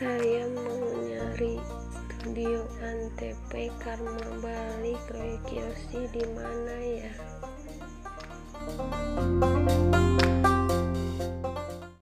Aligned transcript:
saya 0.00 0.48
mau 0.56 0.80
nyari 0.96 1.60
studio 2.08 2.64
antp 2.80 3.52
Karma 3.84 4.32
Bali 4.40 4.96
Koyokyoshi 5.04 6.08
di 6.08 6.24
mana 6.32 6.72
ya? 6.80 7.12